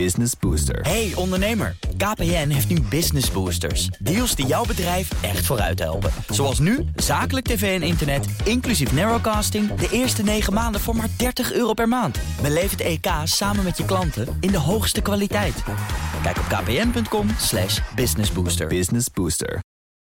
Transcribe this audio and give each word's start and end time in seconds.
Business 0.00 0.32
Booster. 0.40 0.80
Hey 0.80 1.12
ondernemer, 1.14 1.76
KPN 1.96 2.48
heeft 2.48 2.68
nu 2.68 2.80
Business 2.80 3.30
Boosters. 3.30 3.86
Deals 3.86 4.34
die 4.34 4.46
jouw 4.46 4.64
bedrijf 4.64 5.22
echt 5.22 5.46
vooruit 5.46 5.78
helpen. 5.78 6.10
Zoals 6.28 6.58
nu, 6.58 6.84
zakelijk 6.96 7.46
tv 7.46 7.80
en 7.80 7.86
internet, 7.86 8.26
inclusief 8.44 8.92
narrowcasting... 8.92 9.74
de 9.74 9.88
eerste 9.90 10.22
9 10.22 10.52
maanden 10.52 10.80
voor 10.80 10.96
maar 10.96 11.08
30 11.16 11.52
euro 11.52 11.72
per 11.72 11.88
maand. 11.88 12.18
Beleef 12.42 12.70
het 12.70 12.80
EK 12.80 13.06
samen 13.24 13.64
met 13.64 13.76
je 13.76 13.84
klanten 13.84 14.36
in 14.40 14.50
de 14.50 14.58
hoogste 14.58 15.00
kwaliteit. 15.00 15.62
Kijk 16.22 16.38
op 16.38 16.44
kpn.com 16.44 17.28
slash 17.38 17.80
businessbooster. 17.94 18.66
Business 18.66 19.10
Booster. 19.10 19.58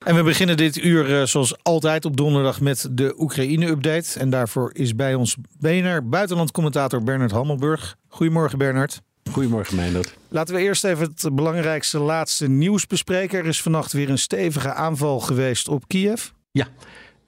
En 0.04 0.14
we 0.14 0.22
beginnen 0.22 0.56
dit 0.56 0.76
uur 0.76 1.20
eh, 1.20 1.26
zoals 1.26 1.62
altijd 1.62 2.04
op 2.04 2.16
donderdag 2.16 2.60
met 2.60 2.88
de 2.90 3.14
Oekraïne-update. 3.18 4.18
En 4.18 4.30
daarvoor 4.30 4.70
is 4.74 4.94
bij 4.94 5.14
ons 5.14 5.36
BNR 5.58 6.08
buitenlandcommentator 6.08 7.02
Bernard 7.02 7.30
Hammelburg. 7.30 7.96
Goedemorgen 8.08 8.58
Bernard. 8.58 9.00
Goedemorgen 9.30 9.76
Meindert. 9.76 10.14
Laten 10.28 10.54
we 10.54 10.60
eerst 10.60 10.84
even 10.84 11.14
het 11.14 11.34
belangrijkste 11.34 11.98
laatste 11.98 12.48
nieuws 12.48 12.86
bespreken. 12.86 13.38
Er 13.38 13.46
is 13.46 13.62
vannacht 13.62 13.92
weer 13.92 14.10
een 14.10 14.18
stevige 14.18 14.72
aanval 14.72 15.20
geweest 15.20 15.68
op 15.68 15.84
Kiev. 15.86 16.28
Ja, 16.50 16.68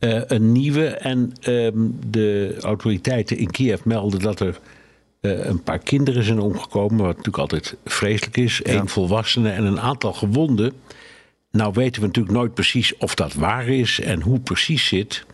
uh, 0.00 0.20
een 0.26 0.52
nieuwe. 0.52 0.86
En 0.86 1.32
uh, 1.48 1.70
de 2.06 2.56
autoriteiten 2.60 3.36
in 3.36 3.50
Kiev 3.50 3.84
melden 3.84 4.20
dat 4.20 4.40
er 4.40 4.58
uh, 5.20 5.44
een 5.44 5.62
paar 5.62 5.78
kinderen 5.78 6.24
zijn 6.24 6.40
omgekomen. 6.40 6.96
Wat 6.96 7.16
natuurlijk 7.16 7.38
altijd 7.38 7.76
vreselijk 7.84 8.36
is. 8.36 8.60
Ja. 8.64 8.72
Eén 8.72 8.88
volwassene 8.88 9.50
en 9.50 9.64
een 9.64 9.80
aantal 9.80 10.12
gewonden. 10.12 10.72
Nou 11.50 11.72
weten 11.74 12.00
we 12.00 12.06
natuurlijk 12.06 12.34
nooit 12.36 12.54
precies 12.54 12.96
of 12.96 13.14
dat 13.14 13.34
waar 13.34 13.68
is 13.68 14.00
en 14.00 14.20
hoe 14.20 14.40
precies 14.40 14.86
zit. 14.86 15.24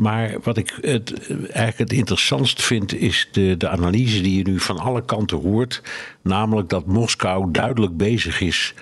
Maar 0.00 0.36
wat 0.42 0.56
ik 0.56 0.78
het, 0.80 1.28
eigenlijk 1.30 1.78
het 1.78 1.92
interessantst 1.92 2.62
vind, 2.62 2.94
is 2.94 3.28
de, 3.32 3.56
de 3.56 3.68
analyse 3.68 4.20
die 4.20 4.36
je 4.36 4.50
nu 4.50 4.60
van 4.60 4.78
alle 4.78 5.04
kanten 5.04 5.38
hoort. 5.38 5.82
Namelijk 6.22 6.68
dat 6.68 6.86
Moskou 6.86 7.50
duidelijk 7.50 7.96
bezig 7.96 8.40
is 8.40 8.74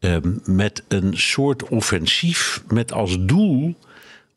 um, 0.00 0.40
met 0.44 0.82
een 0.88 1.16
soort 1.16 1.68
offensief 1.68 2.62
met 2.68 2.92
als 2.92 3.16
doel 3.20 3.74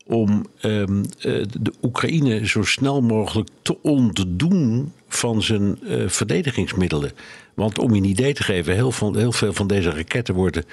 om 0.06 0.46
um, 0.62 1.02
de 1.20 1.72
Oekraïne 1.82 2.46
zo 2.46 2.62
snel 2.62 3.02
mogelijk 3.02 3.48
te 3.62 3.82
ontdoen 3.82 4.92
van 5.08 5.42
zijn 5.42 5.78
uh, 5.82 6.08
verdedigingsmiddelen. 6.08 7.12
Want 7.54 7.78
om 7.78 7.94
je 7.94 8.00
een 8.00 8.08
idee 8.08 8.34
te 8.34 8.42
geven, 8.42 8.74
heel, 8.74 8.92
van, 8.92 9.16
heel 9.16 9.32
veel 9.32 9.52
van 9.52 9.66
deze 9.66 9.90
raketten 9.90 10.34
worden 10.34 10.64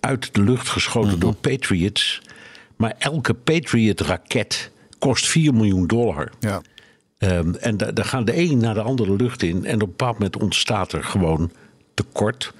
uit 0.00 0.34
de 0.34 0.42
lucht 0.42 0.68
geschoten 0.68 1.08
mm-hmm. 1.08 1.20
door 1.20 1.34
Patriots. 1.34 2.22
Maar 2.76 2.94
elke 2.98 3.34
Patriot-raket 3.34 4.70
kost 4.98 5.26
4 5.26 5.54
miljoen 5.54 5.86
dollar. 5.86 6.32
Ja. 6.40 6.62
Um, 7.18 7.54
en 7.54 7.76
daar 7.76 8.04
gaan 8.04 8.24
de 8.24 8.38
een 8.38 8.58
naar 8.58 8.74
de 8.74 8.82
andere 8.82 9.16
lucht 9.16 9.42
in. 9.42 9.64
En 9.64 9.74
op 9.74 9.80
een 9.80 9.88
bepaald 9.88 10.12
moment 10.12 10.36
ontstaat 10.36 10.92
er 10.92 11.04
gewoon 11.04 11.50
tekort. 11.94 12.52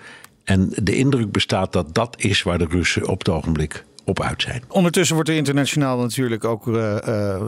En 0.45 0.73
de 0.75 0.97
indruk 0.97 1.33
bestaat 1.33 1.73
dat 1.73 1.95
dat 1.95 2.15
is 2.19 2.43
waar 2.43 2.59
de 2.59 2.67
Russen 2.71 3.09
op 3.09 3.19
het 3.19 3.29
ogenblik 3.29 3.85
op 4.05 4.23
uit 4.23 4.43
zijn. 4.43 4.63
Ondertussen 4.69 5.15
wordt 5.15 5.31
er 5.31 5.37
internationaal 5.37 5.99
natuurlijk 5.99 6.45
ook 6.45 6.67
uh, 6.67 6.75
uh, 6.75 6.99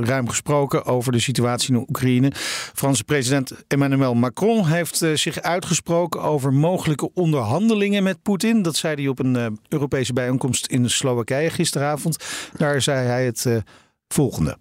ruim 0.00 0.28
gesproken 0.28 0.84
over 0.84 1.12
de 1.12 1.20
situatie 1.20 1.74
in 1.74 1.84
Oekraïne. 1.88 2.32
Franse 2.74 3.04
president 3.04 3.52
Emmanuel 3.68 4.14
Macron 4.14 4.66
heeft 4.66 5.02
uh, 5.02 5.14
zich 5.14 5.40
uitgesproken 5.40 6.22
over 6.22 6.52
mogelijke 6.52 7.10
onderhandelingen 7.14 8.02
met 8.02 8.22
Poetin. 8.22 8.62
Dat 8.62 8.76
zei 8.76 8.94
hij 8.94 9.08
op 9.08 9.18
een 9.18 9.58
Europese 9.68 10.12
bijeenkomst 10.12 10.66
in 10.66 10.90
Slowakije 10.90 11.50
gisteravond. 11.50 12.24
Daar 12.56 12.82
zei 12.82 13.06
hij 13.06 13.24
het 13.24 13.62
volgende. 14.08 14.58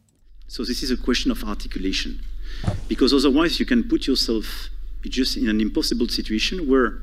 So 0.48 0.64
this 0.64 0.82
is 0.84 0.92
a 0.92 0.98
question 0.98 1.32
of 1.32 1.44
articulation. 1.44 2.22
Because 2.88 3.14
otherwise 3.14 3.60
you 3.60 3.66
can 3.66 3.84
put 3.84 4.08
yourself 4.08 4.70
just 5.04 5.38
in 5.38 5.48
an 5.48 5.62
impossible 5.62 6.08
situation 6.08 6.68
where 6.68 7.02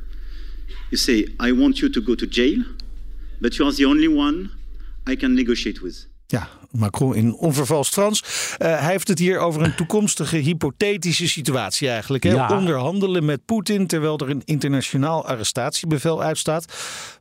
you 0.90 0.96
say, 0.96 1.26
I 1.38 1.52
want 1.52 1.80
you 1.80 1.88
to 1.88 2.00
go 2.00 2.14
to 2.14 2.26
jail, 2.26 2.64
but 3.40 3.58
you 3.58 3.66
are 3.66 3.72
the 3.72 3.84
only 3.84 4.08
one 4.08 4.50
I 5.06 5.16
can 5.16 5.34
negotiate 5.34 5.82
with. 5.82 6.06
Ja, 6.32 6.48
Macron 6.78 7.14
in 7.14 7.34
onvervals 7.34 7.88
Frans. 7.88 8.22
Uh, 8.22 8.58
hij 8.58 8.90
heeft 8.90 9.08
het 9.08 9.18
hier 9.18 9.38
over 9.38 9.62
een 9.62 9.74
toekomstige 9.74 10.36
hypothetische 10.36 11.28
situatie 11.28 11.88
eigenlijk. 11.88 12.22
Hè? 12.22 12.30
Ja. 12.30 12.58
Onderhandelen 12.58 13.24
met 13.24 13.44
Poetin 13.44 13.86
terwijl 13.86 14.18
er 14.18 14.30
een 14.30 14.42
internationaal 14.44 15.26
arrestatiebevel 15.26 16.22
uitstaat. 16.22 16.72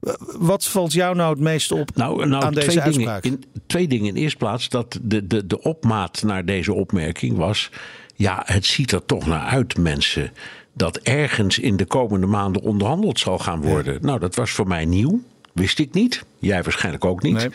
Uh, 0.02 0.14
wat 0.38 0.66
valt 0.66 0.94
jou 0.94 1.16
nou 1.16 1.30
het 1.30 1.40
meeste 1.40 1.76
op 1.76 1.96
nou, 1.96 2.28
nou, 2.28 2.44
aan 2.44 2.54
deze 2.54 2.82
uitspraak? 2.82 3.24
Dingen 3.24 3.44
in, 3.54 3.62
twee 3.68 3.88
dingen. 3.88 4.08
In 4.08 4.16
eerste 4.16 4.38
plaats 4.38 4.70
dat 4.70 5.00
de, 5.02 5.28
de, 5.28 5.48
de 5.48 5.62
opmaat 5.62 6.24
naar 6.24 6.46
deze 6.46 6.74
opmerking 6.74 7.38
was... 7.38 7.70
ja, 8.16 8.44
het 8.46 8.66
ziet 8.66 8.92
er 8.92 9.06
toch 9.06 9.26
naar 9.26 9.46
uit, 9.46 9.78
mensen... 9.78 10.32
dat 10.74 10.98
ergens 10.98 11.60
in 11.60 11.78
de 11.78 11.86
komende 11.86 12.28
maanden 12.28 12.62
onderhandeld 12.62 13.20
zal 13.20 13.40
gaan 13.40 13.62
worden. 13.62 13.94
Ja. 13.94 14.00
Nou, 14.02 14.20
dat 14.20 14.36
was 14.36 14.52
voor 14.52 14.68
mij 14.68 14.86
nieuw. 14.86 15.22
Wist 15.54 15.80
ik 15.80 15.94
niet. 15.94 16.24
Jij 16.40 16.64
waarschijnlijk 16.64 17.06
ook 17.06 17.22
niet. 17.22 17.34
Nee. 17.34 17.50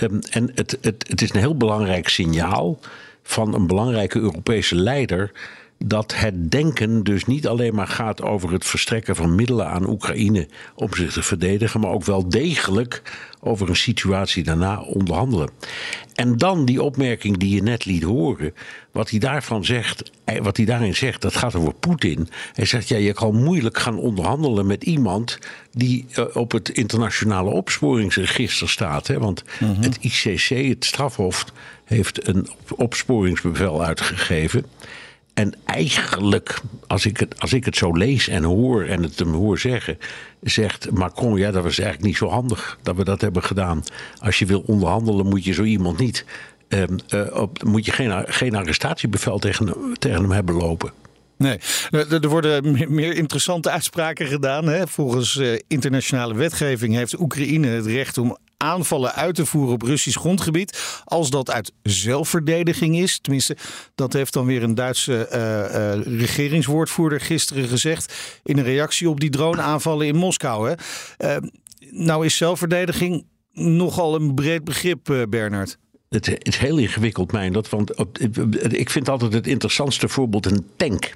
Um, 0.00 0.18
en 0.30 0.50
het, 0.54 0.78
het, 0.80 1.08
het 1.08 1.22
is 1.22 1.32
een 1.32 1.40
heel 1.40 1.56
belangrijk 1.56 2.08
signaal 2.08 2.78
van 3.22 3.54
een 3.54 3.66
belangrijke 3.66 4.18
Europese 4.18 4.74
leider. 4.74 5.30
Dat 5.84 6.14
het 6.14 6.50
denken 6.50 7.04
dus 7.04 7.24
niet 7.24 7.46
alleen 7.46 7.74
maar 7.74 7.86
gaat 7.86 8.22
over 8.22 8.52
het 8.52 8.64
verstrekken 8.64 9.16
van 9.16 9.34
middelen 9.34 9.68
aan 9.68 9.88
Oekraïne 9.88 10.48
om 10.74 10.94
zich 10.94 11.12
te 11.12 11.22
verdedigen, 11.22 11.80
maar 11.80 11.90
ook 11.90 12.04
wel 12.04 12.28
degelijk 12.28 13.02
over 13.40 13.68
een 13.68 13.76
situatie 13.76 14.44
daarna 14.44 14.80
onderhandelen. 14.80 15.50
En 16.14 16.36
dan 16.36 16.64
die 16.64 16.82
opmerking 16.82 17.36
die 17.36 17.54
je 17.54 17.62
net 17.62 17.84
liet 17.84 18.02
horen, 18.02 18.54
wat 18.90 19.10
hij 19.10 19.18
daarvan 19.18 19.64
zegt, 19.64 20.10
wat 20.42 20.56
hij 20.56 20.66
daarin 20.66 20.94
zegt, 20.94 21.22
dat 21.22 21.36
gaat 21.36 21.54
over 21.54 21.74
Poetin. 21.74 22.28
Hij 22.52 22.64
zegt, 22.64 22.88
ja, 22.88 22.96
je 22.96 23.12
kan 23.12 23.42
moeilijk 23.42 23.78
gaan 23.78 23.98
onderhandelen 23.98 24.66
met 24.66 24.84
iemand 24.84 25.38
die 25.72 26.06
uh, 26.18 26.24
op 26.32 26.52
het 26.52 26.68
internationale 26.68 27.50
opsporingsregister 27.50 28.68
staat. 28.68 29.06
Hè? 29.06 29.18
Want 29.18 29.44
mm-hmm. 29.60 29.82
het 29.82 29.98
ICC, 30.00 30.68
het 30.68 30.84
strafhof, 30.84 31.44
heeft 31.84 32.28
een 32.28 32.48
opsporingsbevel 32.76 33.84
uitgegeven. 33.84 34.64
En 35.40 35.54
eigenlijk, 35.64 36.60
als 36.86 37.06
ik, 37.06 37.16
het, 37.16 37.40
als 37.40 37.52
ik 37.52 37.64
het 37.64 37.76
zo 37.76 37.92
lees 37.92 38.28
en 38.28 38.42
hoor 38.42 38.84
en 38.84 39.02
het 39.02 39.18
hem 39.18 39.32
hoor 39.32 39.58
zeggen, 39.58 39.98
zegt 40.42 40.90
Macron: 40.90 41.38
ja, 41.38 41.50
dat 41.50 41.62
was 41.62 41.78
eigenlijk 41.78 42.08
niet 42.08 42.16
zo 42.16 42.28
handig 42.28 42.78
dat 42.82 42.96
we 42.96 43.04
dat 43.04 43.20
hebben 43.20 43.42
gedaan. 43.42 43.82
Als 44.18 44.38
je 44.38 44.46
wil 44.46 44.62
onderhandelen, 44.66 45.26
moet 45.26 45.44
je 45.44 45.52
zo 45.52 45.62
iemand 45.62 45.98
niet. 45.98 46.24
Uh, 46.68 46.82
uh, 47.14 47.40
op, 47.40 47.62
moet 47.62 47.84
je 47.84 47.92
geen, 47.92 48.24
geen 48.26 48.54
arrestatiebevel 48.54 49.38
tegen, 49.38 49.74
tegen 49.98 50.20
hem 50.20 50.30
hebben 50.30 50.54
lopen. 50.54 50.92
Nee, 51.36 51.58
er 51.90 52.28
worden 52.28 52.92
meer 52.94 53.14
interessante 53.14 53.70
uitspraken 53.70 54.26
gedaan. 54.26 54.66
Hè. 54.66 54.86
Volgens 54.86 55.34
uh, 55.36 55.58
internationale 55.68 56.34
wetgeving 56.34 56.94
heeft 56.94 57.20
Oekraïne 57.20 57.66
het 57.66 57.86
recht 57.86 58.18
om 58.18 58.36
aanvallen 58.60 59.14
uit 59.14 59.34
te 59.34 59.46
voeren 59.46 59.72
op 59.72 59.82
Russisch 59.82 60.18
grondgebied. 60.18 61.02
Als 61.04 61.30
dat 61.30 61.50
uit 61.50 61.72
zelfverdediging 61.82 62.98
is. 62.98 63.18
Tenminste, 63.18 63.56
dat 63.94 64.12
heeft 64.12 64.32
dan 64.32 64.46
weer 64.46 64.62
een 64.62 64.74
Duitse 64.74 65.28
uh, 65.32 66.08
uh, 66.08 66.18
regeringswoordvoerder 66.18 67.20
gisteren 67.20 67.68
gezegd. 67.68 68.14
In 68.42 68.58
een 68.58 68.64
reactie 68.64 69.08
op 69.08 69.20
die 69.20 69.30
droneaanvallen 69.30 70.06
in 70.06 70.16
Moskou. 70.16 70.68
Hè. 70.68 70.74
Uh, 71.36 71.48
nou 71.90 72.24
is 72.24 72.36
zelfverdediging 72.36 73.24
nogal 73.52 74.14
een 74.14 74.34
breed 74.34 74.64
begrip, 74.64 75.26
Bernard. 75.28 75.78
Het 76.08 76.46
is 76.46 76.56
heel 76.56 76.78
ingewikkeld, 76.78 77.32
mijn 77.32 77.52
dat. 77.52 77.68
Want 77.68 77.92
ik 78.68 78.90
vind 78.90 79.08
altijd 79.08 79.32
het 79.32 79.46
interessantste 79.46 80.08
voorbeeld 80.08 80.46
een 80.46 80.66
tank. 80.76 81.12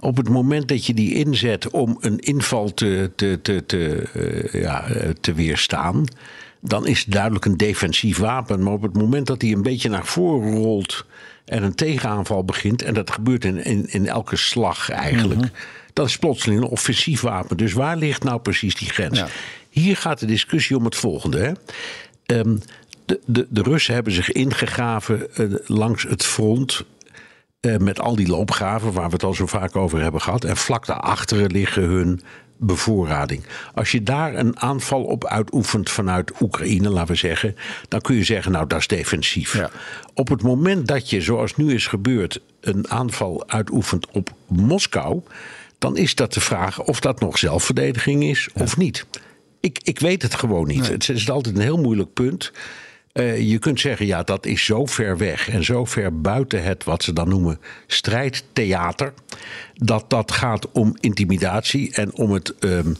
Op 0.00 0.16
het 0.16 0.28
moment 0.28 0.68
dat 0.68 0.86
je 0.86 0.94
die 0.94 1.14
inzet 1.14 1.70
om 1.70 1.96
een 2.00 2.18
inval 2.18 2.74
te, 2.74 3.10
te, 3.16 3.38
te, 3.42 3.66
te, 3.66 4.08
ja, 4.52 4.86
te 5.20 5.34
weerstaan 5.34 6.04
dan 6.60 6.86
is 6.86 6.98
het 6.98 7.12
duidelijk 7.12 7.44
een 7.44 7.56
defensief 7.56 8.18
wapen. 8.18 8.62
Maar 8.62 8.72
op 8.72 8.82
het 8.82 8.96
moment 8.96 9.26
dat 9.26 9.42
hij 9.42 9.52
een 9.52 9.62
beetje 9.62 9.88
naar 9.88 10.06
voren 10.06 10.54
rolt 10.54 11.04
en 11.44 11.62
een 11.62 11.74
tegenaanval 11.74 12.44
begint, 12.44 12.82
en 12.82 12.94
dat 12.94 13.10
gebeurt 13.10 13.44
in, 13.44 13.64
in, 13.64 13.86
in 13.90 14.06
elke 14.06 14.36
slag 14.36 14.90
eigenlijk, 14.90 15.40
mm-hmm. 15.40 15.56
dat 15.92 16.06
is 16.06 16.18
plotseling 16.18 16.60
een 16.60 16.68
offensief 16.68 17.20
wapen. 17.20 17.56
Dus 17.56 17.72
waar 17.72 17.96
ligt 17.96 18.22
nou 18.22 18.40
precies 18.40 18.74
die 18.74 18.90
grens? 18.90 19.18
Ja. 19.18 19.26
Hier 19.68 19.96
gaat 19.96 20.18
de 20.18 20.26
discussie 20.26 20.76
om 20.76 20.84
het 20.84 20.96
volgende. 20.96 21.38
Hè? 21.38 21.52
Um, 22.38 22.60
de, 23.04 23.20
de, 23.26 23.46
de 23.50 23.62
Russen 23.62 23.94
hebben 23.94 24.12
zich 24.12 24.32
ingegraven 24.32 25.26
uh, 25.36 25.54
langs 25.66 26.02
het 26.02 26.24
front. 26.24 26.84
Uh, 27.60 27.76
met 27.76 28.00
al 28.00 28.16
die 28.16 28.28
loopgraven 28.28 28.92
waar 28.92 29.06
we 29.06 29.12
het 29.12 29.24
al 29.24 29.34
zo 29.34 29.46
vaak 29.46 29.76
over 29.76 30.00
hebben 30.00 30.20
gehad. 30.20 30.44
En 30.44 30.56
vlak 30.56 30.86
daarachter 30.86 31.50
liggen 31.50 31.82
hun 31.82 32.20
bevoorrading. 32.58 33.44
Als 33.74 33.90
je 33.90 34.02
daar 34.02 34.34
een 34.34 34.60
aanval 34.60 35.02
op 35.02 35.26
uitoefent 35.26 35.90
vanuit 35.90 36.32
Oekraïne, 36.40 36.88
laten 36.88 37.12
we 37.12 37.18
zeggen, 37.18 37.56
dan 37.88 38.00
kun 38.00 38.14
je 38.14 38.24
zeggen, 38.24 38.52
nou 38.52 38.66
dat 38.66 38.78
is 38.78 38.86
defensief. 38.86 39.56
Ja. 39.56 39.70
Op 40.14 40.28
het 40.28 40.42
moment 40.42 40.86
dat 40.86 41.10
je, 41.10 41.20
zoals 41.20 41.56
nu 41.56 41.74
is 41.74 41.86
gebeurd, 41.86 42.40
een 42.60 42.90
aanval 42.90 43.48
uitoefent 43.48 44.06
op 44.10 44.30
Moskou, 44.46 45.22
dan 45.78 45.96
is 45.96 46.14
dat 46.14 46.32
de 46.32 46.40
vraag 46.40 46.82
of 46.82 47.00
dat 47.00 47.20
nog 47.20 47.38
zelfverdediging 47.38 48.24
is 48.24 48.48
ja. 48.54 48.62
of 48.62 48.76
niet. 48.76 49.06
Ik, 49.60 49.78
ik 49.82 49.98
weet 49.98 50.22
het 50.22 50.34
gewoon 50.34 50.66
niet. 50.66 50.80
Nee. 50.80 50.90
Het 50.90 51.08
is 51.08 51.30
altijd 51.30 51.56
een 51.56 51.62
heel 51.62 51.78
moeilijk 51.80 52.12
punt. 52.12 52.52
Je 53.24 53.58
kunt 53.58 53.80
zeggen, 53.80 54.06
ja, 54.06 54.22
dat 54.22 54.46
is 54.46 54.64
zo 54.64 54.86
ver 54.86 55.16
weg 55.16 55.48
en 55.48 55.64
zo 55.64 55.84
ver 55.84 56.20
buiten 56.20 56.62
het 56.62 56.84
wat 56.84 57.02
ze 57.02 57.12
dan 57.12 57.28
noemen 57.28 57.60
strijdtheater, 57.86 59.12
dat 59.74 60.04
dat 60.10 60.32
gaat 60.32 60.72
om 60.72 60.96
intimidatie 61.00 61.94
en 61.94 62.14
om 62.14 62.32
het 62.32 62.54
ehm, 62.58 62.92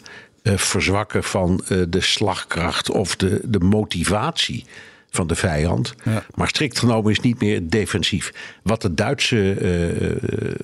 verzwakken 0.42 1.24
van 1.24 1.64
de 1.88 2.00
slagkracht 2.00 2.90
of 2.90 3.16
de, 3.16 3.40
de 3.44 3.60
motivatie 3.60 4.64
van 5.10 5.26
de 5.26 5.34
vijand. 5.34 5.94
Maar 6.34 6.48
strikt 6.48 6.78
genomen 6.78 7.10
is 7.10 7.20
niet 7.20 7.40
meer 7.40 7.68
defensief. 7.68 8.32
Wat 8.62 8.82
de 8.82 8.94
Duitse 8.94 9.52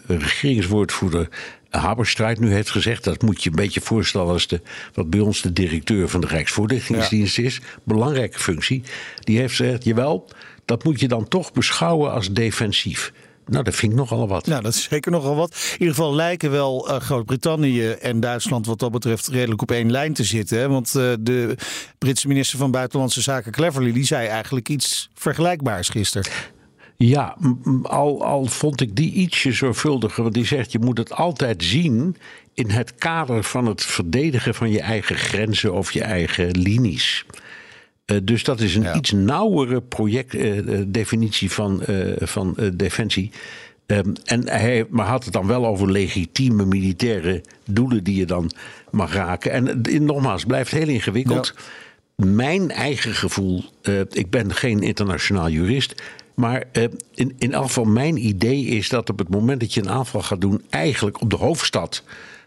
regeringswoordvoerder 0.07 1.29
Haberstrijd 1.79 2.41
nu 2.41 2.53
heeft 2.53 2.71
gezegd, 2.71 3.05
dat 3.05 3.23
moet 3.23 3.43
je 3.43 3.50
een 3.50 3.56
beetje 3.56 3.81
voorstellen 3.81 4.32
als 4.32 4.47
de, 4.47 4.61
wat 4.93 5.11
bij 5.11 5.21
ons 5.21 5.43
de 5.43 5.53
directeur 5.53 6.09
van 6.09 6.21
de 6.21 6.26
Rijksvoorlichtingsdienst 6.26 7.38
is. 7.38 7.61
Belangrijke 7.85 8.38
functie. 8.38 8.82
Die 9.21 9.38
heeft 9.38 9.56
gezegd, 9.56 9.85
jawel, 9.85 10.29
dat 10.65 10.85
moet 10.85 11.00
je 11.00 11.09
dan 11.09 11.29
toch 11.29 11.53
beschouwen 11.53 12.12
als 12.12 12.32
defensief. 12.32 13.12
Nou, 13.47 13.65
dat 13.65 13.75
vind 13.75 13.93
ik 13.93 13.99
nogal 13.99 14.29
wat. 14.29 14.47
Nou, 14.47 14.62
dat 14.62 14.75
is 14.75 14.82
zeker 14.82 15.11
nogal 15.11 15.37
wat. 15.37 15.50
In 15.50 15.79
ieder 15.79 15.94
geval 15.94 16.15
lijken 16.15 16.50
wel 16.50 16.91
uh, 16.91 16.97
Groot-Brittannië 16.97 17.88
en 17.91 18.21
Duitsland 18.21 18.67
wat 18.67 18.79
dat 18.79 18.91
betreft 18.91 19.29
redelijk 19.29 19.62
op 19.62 19.71
één 19.71 19.91
lijn 19.91 20.12
te 20.12 20.25
zitten. 20.25 20.59
Hè? 20.59 20.69
Want 20.69 20.94
uh, 20.97 21.12
de 21.21 21.56
Britse 21.99 22.29
minister 22.29 22.59
van 22.59 22.71
Buitenlandse 22.71 23.21
Zaken 23.21 23.53
Cleverly, 23.53 23.93
die 23.93 24.05
zei 24.05 24.26
eigenlijk 24.26 24.69
iets 24.69 25.11
vergelijkbaars 25.15 25.88
gisteren. 25.88 26.31
Ja, 26.96 27.37
al, 27.82 28.25
al 28.25 28.46
vond 28.46 28.81
ik 28.81 28.96
die 28.96 29.12
ietsje 29.12 29.52
zorgvuldiger. 29.52 30.23
Want 30.23 30.35
die 30.35 30.46
zegt, 30.46 30.73
je 30.73 30.79
moet 30.79 30.99
het 30.99 31.12
altijd 31.12 31.64
zien 31.64 32.17
in 32.55 32.70
het 32.70 32.94
kader 32.94 33.44
van 33.44 33.67
het 33.67 33.82
verdedigen 33.82 34.55
van 34.55 34.70
je 34.70 34.81
eigen 34.81 35.17
grenzen 35.17 35.73
of 35.73 35.93
je 35.93 36.02
eigen 36.02 36.50
linies. 36.50 37.25
Uh, 38.06 38.19
dus 38.23 38.44
dat 38.44 38.61
is 38.61 38.75
een 38.75 38.96
iets 38.96 39.12
nauwere 39.12 39.81
projectdefinitie 39.81 41.49
uh, 41.49 41.55
van, 41.55 41.82
uh, 41.88 42.12
van 42.20 42.56
defensie. 42.75 43.31
Um, 43.87 44.12
en 44.25 44.49
hij 44.49 44.87
maar 44.90 45.06
had 45.06 45.25
het 45.25 45.32
dan 45.32 45.47
wel 45.47 45.67
over 45.67 45.90
legitieme 45.90 46.64
militaire 46.64 47.43
doelen 47.67 48.05
die 48.05 48.17
je 48.17 48.26
dan 48.26 48.50
mag 48.90 49.12
raken. 49.12 49.50
En 49.52 49.82
nogmaals, 50.05 50.44
blijft 50.44 50.70
heel 50.70 50.88
ingewikkeld. 50.88 51.55
Ja. 51.56 52.26
Mijn 52.26 52.70
eigen 52.70 53.14
gevoel, 53.14 53.64
ik 54.11 54.31
ben 54.31 54.55
geen 54.55 54.81
internationaal 54.81 55.49
jurist. 55.49 56.02
Maar 56.35 56.65
in, 57.15 57.35
in 57.39 57.53
elk 57.53 57.65
geval, 57.65 57.85
mijn 57.85 58.27
idee 58.27 58.65
is 58.65 58.89
dat 58.89 59.11
op 59.11 59.19
het 59.19 59.29
moment 59.29 59.61
dat 59.61 59.75
je 59.75 59.81
een 59.81 59.91
aanval 59.91 60.23
gaat 60.23 60.41
doen, 60.41 60.63
eigenlijk 60.71 61.21
op 61.21 61.31
de 61.31 61.37
hoofdstad 61.37 62.03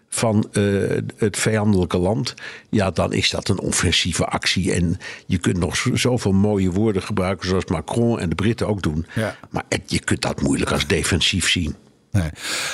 van 0.10 0.48
uh, 0.52 0.98
het 1.16 1.38
vijandelijke 1.38 1.98
land, 1.98 2.34
ja, 2.70 2.92
dan 2.92 3.14
is 3.14 3.30
dat 3.30 3.50
een 3.50 3.60
offensieve 3.60 4.26
actie. 4.26 4.74
En 4.74 4.98
je 5.26 5.38
kunt 5.38 5.58
nog 5.58 5.86
zoveel 5.94 6.32
mooie 6.32 6.72
woorden 6.72 7.02
gebruiken, 7.02 7.48
zoals 7.48 7.66
Macron 7.66 8.20
en 8.20 8.30
de 8.30 8.36
Britten 8.36 8.68
ook 8.68 8.82
doen. 8.82 9.06
Ja. 9.16 9.38
Maar 9.50 9.64
je 9.86 10.00
kunt 10.00 10.22
dat 10.22 10.42
moeilijk 10.42 10.72
als 10.72 10.88
defensief 10.88 11.50
zien. 11.50 11.76
Nee. 12.12 12.30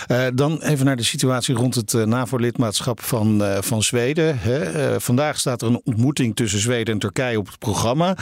Uh, 0.08 0.28
dan 0.36 0.62
even 0.62 0.86
naar 0.86 0.96
de 0.96 1.04
situatie 1.04 1.56
rond 1.56 1.76
het 1.76 1.94
uh, 1.94 2.04
NAVO-lidmaatschap 2.04 3.02
van, 3.02 3.42
uh, 3.42 3.58
van 3.62 3.84
Zweden. 3.84 4.40
Hè. 4.40 5.00
vandaag 5.02 5.40
staat 5.40 5.62
er 5.62 5.68
een 5.68 5.82
ontmoeting 5.84 6.36
tussen 6.36 6.60
Zweden 6.60 6.94
en 6.94 7.00
Turkije 7.00 7.38
op 7.38 7.48
het 7.48 7.60
programma. 7.60 8.18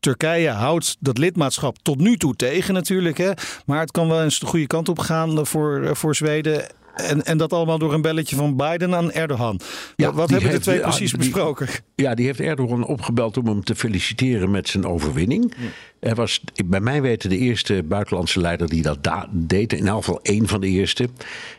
Turkije 0.00 0.50
houdt 0.50 0.96
dat 1.00 1.18
lidmaatschap 1.18 1.76
tot 1.82 1.98
nu 1.98 2.16
toe 2.16 2.36
tegen 2.36 2.74
natuurlijk. 2.74 3.18
Hè. 3.18 3.30
Maar 3.66 3.80
het 3.80 3.90
kan 3.90 4.08
wel 4.08 4.22
eens 4.22 4.38
de 4.38 4.46
goede 4.46 4.66
kant 4.66 4.88
op 4.88 4.98
gaan 4.98 5.46
voor, 5.46 5.96
voor 5.96 6.14
Zweden. 6.14 6.66
En, 6.96 7.24
en 7.24 7.38
dat 7.38 7.52
allemaal 7.52 7.78
door 7.78 7.94
een 7.94 8.02
belletje 8.02 8.36
van 8.36 8.56
Biden 8.56 8.94
aan 8.94 9.12
Erdogan. 9.12 9.60
Ja, 9.96 10.12
Wat 10.12 10.30
hebben 10.30 10.50
de 10.50 10.58
twee 10.58 10.80
precies 10.80 11.12
besproken? 11.12 11.68
Ja, 11.94 12.14
die 12.14 12.26
heeft 12.26 12.40
Erdogan 12.40 12.86
opgebeld 12.86 13.36
om 13.36 13.46
hem 13.46 13.64
te 13.64 13.74
feliciteren 13.74 14.50
met 14.50 14.68
zijn 14.68 14.86
overwinning. 14.86 15.54
Hij 16.00 16.14
was 16.14 16.40
bij 16.66 16.80
mij 16.80 17.02
weten 17.02 17.30
de 17.30 17.38
eerste 17.38 17.82
buitenlandse 17.82 18.40
leider 18.40 18.68
die 18.68 18.82
dat 18.82 19.28
deed. 19.30 19.72
In 19.72 19.86
elk 19.86 20.04
geval 20.04 20.20
één 20.22 20.48
van 20.48 20.60
de 20.60 20.66
eerste. 20.66 21.08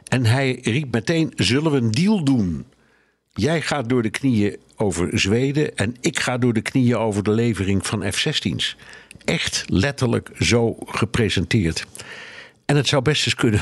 En 0.03 0.25
hij 0.25 0.59
riep 0.61 0.91
meteen, 0.91 1.31
zullen 1.35 1.71
we 1.71 1.77
een 1.77 1.91
deal 1.91 2.23
doen? 2.23 2.65
Jij 3.33 3.61
gaat 3.61 3.89
door 3.89 4.01
de 4.01 4.09
knieën 4.09 4.57
over 4.75 5.19
Zweden 5.19 5.75
en 5.75 5.95
ik 6.01 6.19
ga 6.19 6.37
door 6.37 6.53
de 6.53 6.61
knieën 6.61 6.97
over 6.97 7.23
de 7.23 7.31
levering 7.31 7.87
van 7.87 8.11
F-16's. 8.11 8.75
Echt 9.25 9.63
letterlijk 9.67 10.29
zo 10.39 10.75
gepresenteerd. 10.85 11.85
En 12.65 12.75
het 12.75 12.87
zou 12.87 13.01
best 13.01 13.25
eens 13.25 13.35
kunnen 13.35 13.61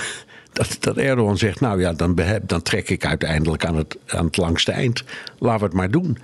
dat, 0.55 0.77
dat 0.79 0.97
Erdogan 0.97 1.37
zegt: 1.37 1.59
Nou 1.59 1.79
ja, 1.79 1.93
dan, 1.93 2.19
dan 2.45 2.61
trek 2.61 2.89
ik 2.89 3.05
uiteindelijk 3.05 3.65
aan 3.65 3.75
het, 3.75 3.97
aan 4.07 4.25
het 4.25 4.37
langste 4.37 4.71
eind. 4.71 5.03
Laten 5.39 5.59
we 5.59 5.65
het 5.65 5.75
maar 5.75 5.91
doen. 5.91 6.17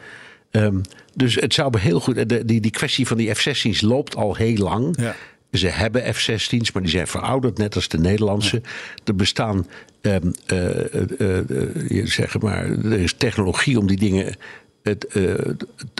Um, 0.52 0.82
dus 1.14 1.36
het 1.36 1.54
zou 1.54 1.80
heel 1.80 2.00
goed. 2.00 2.30
De, 2.30 2.46
die, 2.46 2.62
die 2.62 2.72
kwestie 2.72 3.08
van 3.08 3.18
die 3.18 3.34
F-16's 3.34 3.82
loopt 3.82 4.16
al 4.16 4.36
heel 4.36 4.56
lang. 4.56 4.96
Ja. 5.00 5.16
Ze 5.52 5.68
hebben 5.68 6.14
F-16's, 6.14 6.72
maar 6.72 6.82
die 6.82 6.92
zijn 6.92 7.08
verouderd, 7.08 7.58
net 7.58 7.76
als 7.76 7.88
de 7.88 7.98
Nederlandse. 7.98 8.62
Er 9.04 9.16
bestaan, 9.16 9.68
um, 10.02 10.32
uh, 10.54 10.68
uh, 11.20 11.40
uh, 11.90 12.06
zeg 12.06 12.40
maar, 12.40 12.66
er 12.66 13.00
is 13.00 13.14
technologie 13.14 13.80
om 13.80 13.88
die 13.88 13.98
dingen 13.98 14.36
het, 14.84 15.08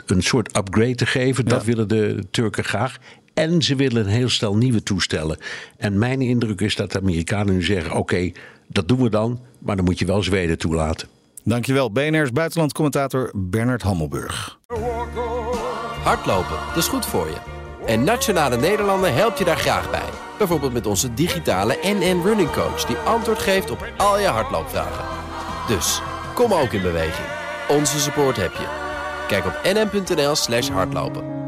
een 0.06 0.22
soort 0.22 0.56
upgrade 0.56 0.94
te 0.94 1.06
geven. 1.06 1.44
Dat 1.44 1.64
willen 1.64 1.88
de 1.88 2.24
Turken 2.30 2.64
graag. 2.64 2.98
En 3.34 3.62
ze 3.62 3.76
willen 3.76 4.04
een 4.04 4.10
heel 4.10 4.28
stel 4.28 4.56
nieuwe 4.56 4.82
toestellen. 4.82 5.38
En 5.76 5.98
mijn 5.98 6.20
indruk 6.20 6.60
is 6.60 6.76
dat 6.76 6.92
de 6.92 6.98
Amerikanen 6.98 7.54
nu 7.54 7.62
zeggen: 7.62 7.96
oké, 7.96 8.32
dat 8.66 8.88
doen 8.88 9.02
we 9.02 9.10
dan, 9.10 9.40
maar 9.58 9.76
dan 9.76 9.84
moet 9.84 9.98
je 9.98 10.06
wel 10.06 10.22
Zweden 10.22 10.58
toelaten. 10.58 11.08
Dankjewel, 11.44 11.92
BNR's 11.92 12.32
buitenlandcommentator 12.32 13.30
Bernard 13.34 13.82
Hammelburg. 13.82 14.58
Hardlopen, 16.02 16.56
dat 16.68 16.76
is 16.76 16.88
goed 16.88 17.06
voor 17.06 17.26
je. 17.26 17.36
En 17.86 18.04
Nationale 18.04 18.56
Nederlanden 18.56 19.14
helpt 19.14 19.38
je 19.38 19.44
daar 19.44 19.56
graag 19.56 19.90
bij. 19.90 20.08
Bijvoorbeeld 20.38 20.72
met 20.72 20.86
onze 20.86 21.14
digitale 21.14 21.78
NN 21.82 22.20
Running 22.24 22.50
Coach... 22.50 22.84
die 22.84 22.96
antwoord 22.96 23.38
geeft 23.38 23.70
op 23.70 23.92
al 23.96 24.18
je 24.18 24.26
hardloopvragen. 24.26 25.04
Dus, 25.68 26.00
kom 26.34 26.52
ook 26.52 26.72
in 26.72 26.82
beweging. 26.82 27.28
Onze 27.68 28.00
support 28.00 28.36
heb 28.36 28.52
je. 28.52 28.66
Kijk 29.28 29.44
op 29.46 29.60
nn.nl 29.64 30.34
slash 30.34 30.68
hardlopen. 30.68 31.41